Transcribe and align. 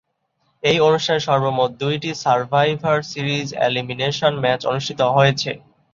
এই 0.63 0.77
অনুষ্ঠানে 0.87 1.21
সর্বমোট 1.27 1.71
দুইটি 1.81 2.09
সার্ভাইভার 2.23 2.97
সিরিজ 3.11 3.47
এলিমিনেশন 3.67 4.33
ম্যাচ 4.43 4.61
অনুষ্ঠিত 4.71 4.99
হয়েছে। 5.09 5.51